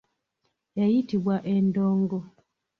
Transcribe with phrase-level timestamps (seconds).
[0.83, 2.19] Eyitibwa endongo.